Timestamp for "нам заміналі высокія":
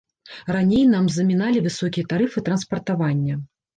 0.93-2.09